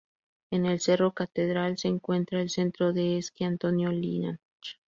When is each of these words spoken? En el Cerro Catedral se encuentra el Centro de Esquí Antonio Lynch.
En 0.49 0.65
el 0.65 0.79
Cerro 0.79 1.11
Catedral 1.11 1.77
se 1.77 1.87
encuentra 1.87 2.41
el 2.41 2.49
Centro 2.49 2.91
de 2.91 3.19
Esquí 3.19 3.43
Antonio 3.43 3.91
Lynch. 3.91 4.39